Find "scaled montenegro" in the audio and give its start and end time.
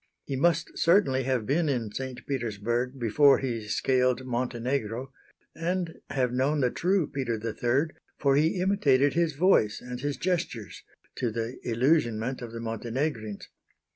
3.67-5.13